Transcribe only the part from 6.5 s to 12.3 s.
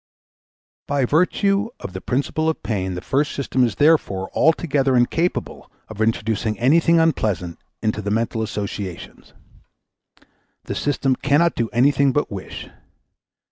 anything unpleasant into the mental associations. The system cannot do anything